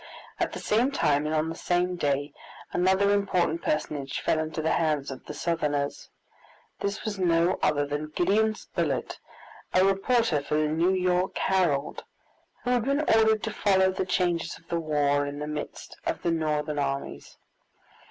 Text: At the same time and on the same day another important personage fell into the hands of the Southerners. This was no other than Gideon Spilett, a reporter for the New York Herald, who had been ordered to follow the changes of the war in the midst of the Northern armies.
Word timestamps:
At 0.39 0.53
the 0.53 0.59
same 0.59 0.89
time 0.89 1.27
and 1.27 1.35
on 1.35 1.47
the 1.49 1.55
same 1.55 1.95
day 1.95 2.33
another 2.73 3.11
important 3.13 3.61
personage 3.61 4.19
fell 4.19 4.39
into 4.39 4.59
the 4.59 4.71
hands 4.71 5.11
of 5.11 5.23
the 5.25 5.33
Southerners. 5.35 6.09
This 6.79 7.05
was 7.05 7.19
no 7.19 7.59
other 7.61 7.85
than 7.85 8.09
Gideon 8.15 8.55
Spilett, 8.55 9.19
a 9.75 9.85
reporter 9.85 10.41
for 10.41 10.55
the 10.55 10.69
New 10.69 10.91
York 10.95 11.37
Herald, 11.37 12.03
who 12.63 12.71
had 12.71 12.85
been 12.85 13.01
ordered 13.01 13.43
to 13.43 13.53
follow 13.53 13.91
the 13.91 14.07
changes 14.07 14.57
of 14.57 14.67
the 14.69 14.79
war 14.79 15.27
in 15.27 15.37
the 15.37 15.45
midst 15.45 15.95
of 16.03 16.23
the 16.23 16.31
Northern 16.31 16.79
armies. 16.79 17.37